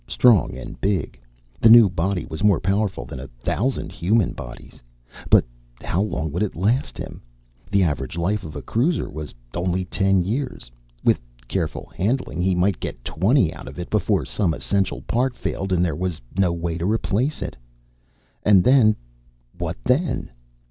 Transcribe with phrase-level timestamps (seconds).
[0.07, 1.19] Strong and big.
[1.59, 4.81] The new body was more powerful than a thousand human bodies.
[5.29, 5.45] But
[5.83, 7.21] how long would it last him?
[7.69, 10.71] The average life of a cruiser was only ten years.
[11.03, 15.71] With careful handling he might get twenty out of it, before some essential part failed
[15.71, 17.55] and there was no way to replace it.
[18.41, 18.95] And then,
[19.55, 20.31] what then?